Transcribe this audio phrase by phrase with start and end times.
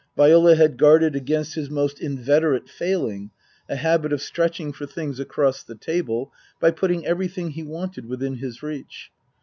[0.17, 3.29] Viola had guarded against his most inveterate failing
[3.69, 8.37] a habit of stretching for things across the table by putting everything he wanted within
[8.37, 9.11] his reach.